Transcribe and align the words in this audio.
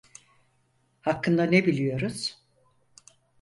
Hakkında 1.01 1.43
ne 1.43 1.65
biliyoruz? 1.65 2.41